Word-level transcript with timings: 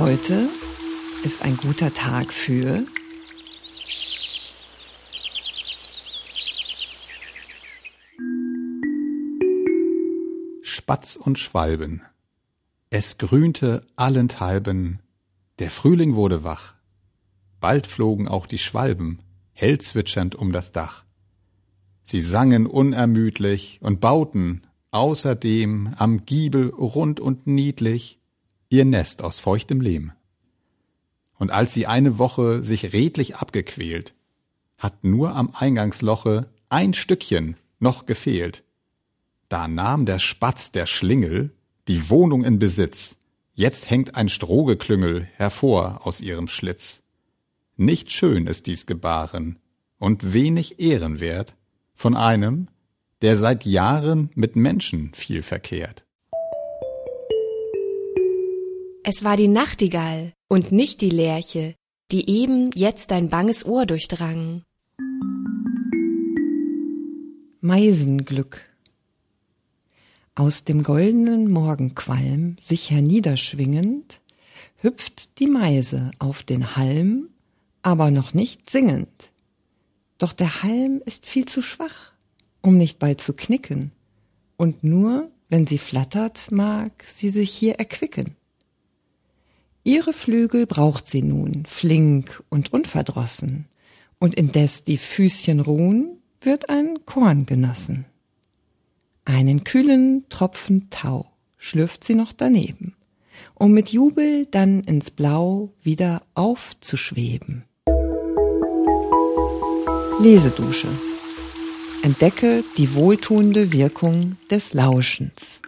Heute 0.00 0.48
ist 1.24 1.42
ein 1.42 1.58
guter 1.58 1.92
Tag 1.92 2.32
für 2.32 2.86
Spatz 10.62 11.16
und 11.16 11.38
Schwalben. 11.38 12.00
Es 12.88 13.18
grünte 13.18 13.82
allenthalben, 13.96 15.00
der 15.58 15.70
Frühling 15.70 16.14
wurde 16.14 16.44
wach. 16.44 16.76
Bald 17.60 17.86
flogen 17.86 18.26
auch 18.26 18.46
die 18.46 18.56
Schwalben, 18.56 19.18
hell 19.52 19.76
zwitschernd 19.76 20.34
um 20.34 20.50
das 20.50 20.72
Dach. 20.72 21.04
Sie 22.04 22.22
sangen 22.22 22.66
unermüdlich 22.66 23.80
und 23.82 24.00
bauten 24.00 24.62
außerdem 24.92 25.94
am 25.98 26.24
Giebel 26.24 26.70
rund 26.70 27.20
und 27.20 27.46
niedlich 27.46 28.19
ihr 28.70 28.86
Nest 28.86 29.22
aus 29.22 29.38
feuchtem 29.38 29.80
Lehm. 29.80 30.12
Und 31.38 31.50
als 31.50 31.74
sie 31.74 31.86
eine 31.86 32.18
Woche 32.18 32.62
sich 32.62 32.92
redlich 32.92 33.36
abgequält, 33.36 34.14
hat 34.78 35.04
nur 35.04 35.34
am 35.34 35.50
Eingangsloche 35.54 36.48
ein 36.70 36.94
Stückchen 36.94 37.56
noch 37.78 38.06
gefehlt. 38.06 38.62
Da 39.48 39.68
nahm 39.68 40.06
der 40.06 40.18
Spatz 40.18 40.72
der 40.72 40.86
Schlingel 40.86 41.50
die 41.88 42.08
Wohnung 42.08 42.44
in 42.44 42.58
Besitz, 42.58 43.16
jetzt 43.54 43.90
hängt 43.90 44.14
ein 44.14 44.28
Strohgeklüngel 44.28 45.28
hervor 45.34 46.06
aus 46.06 46.20
ihrem 46.20 46.46
Schlitz. 46.46 47.02
Nicht 47.76 48.12
schön 48.12 48.46
ist 48.46 48.66
dies 48.66 48.86
Gebaren 48.86 49.58
und 49.98 50.32
wenig 50.32 50.78
ehrenwert 50.78 51.56
von 51.96 52.16
einem, 52.16 52.68
der 53.22 53.36
seit 53.36 53.64
Jahren 53.64 54.30
mit 54.34 54.54
Menschen 54.54 55.12
viel 55.14 55.42
verkehrt. 55.42 56.04
Es 59.12 59.24
war 59.24 59.36
die 59.36 59.48
Nachtigall 59.48 60.34
und 60.46 60.70
nicht 60.70 61.00
die 61.00 61.10
Lerche, 61.10 61.74
die 62.12 62.30
eben 62.30 62.70
jetzt 62.76 63.10
dein 63.10 63.28
banges 63.28 63.66
Ohr 63.66 63.84
durchdrang. 63.84 64.62
Meisenglück. 67.60 68.62
Aus 70.36 70.62
dem 70.62 70.84
goldenen 70.84 71.50
Morgenqualm 71.50 72.54
sich 72.60 72.92
herniederschwingend, 72.92 74.20
hüpft 74.76 75.40
die 75.40 75.48
Meise 75.48 76.12
auf 76.20 76.44
den 76.44 76.76
Halm, 76.76 77.30
aber 77.82 78.12
noch 78.12 78.32
nicht 78.32 78.70
singend. 78.70 79.32
Doch 80.18 80.32
der 80.32 80.62
Halm 80.62 81.02
ist 81.04 81.26
viel 81.26 81.46
zu 81.46 81.62
schwach, 81.62 82.12
um 82.60 82.78
nicht 82.78 83.00
bald 83.00 83.20
zu 83.20 83.32
knicken, 83.32 83.90
und 84.56 84.84
nur, 84.84 85.32
wenn 85.48 85.66
sie 85.66 85.78
flattert, 85.78 86.52
mag 86.52 86.92
sie 87.08 87.30
sich 87.30 87.50
hier 87.50 87.74
erquicken. 87.80 88.36
Ihre 89.82 90.12
Flügel 90.12 90.66
braucht 90.66 91.06
sie 91.06 91.22
nun, 91.22 91.64
flink 91.66 92.42
und 92.48 92.72
unverdrossen, 92.72 93.66
und 94.18 94.34
indes 94.34 94.84
die 94.84 94.98
Füßchen 94.98 95.60
ruhen, 95.60 96.18
wird 96.42 96.68
ein 96.68 96.98
Korn 97.06 97.46
genossen. 97.46 98.04
Einen 99.24 99.64
kühlen 99.64 100.26
Tropfen 100.28 100.88
Tau 100.90 101.30
schlürft 101.56 102.04
sie 102.04 102.14
noch 102.14 102.32
daneben, 102.32 102.94
um 103.54 103.72
mit 103.72 103.90
Jubel 103.90 104.46
dann 104.46 104.80
ins 104.80 105.10
Blau 105.10 105.72
wieder 105.82 106.22
aufzuschweben. 106.34 107.64
Lesedusche. 110.20 110.88
Entdecke 112.02 112.64
die 112.76 112.94
wohltuende 112.94 113.72
Wirkung 113.72 114.36
des 114.50 114.74
Lauschens. 114.74 115.60